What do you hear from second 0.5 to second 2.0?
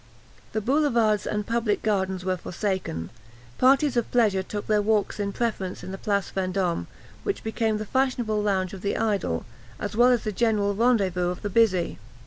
The boulevards and public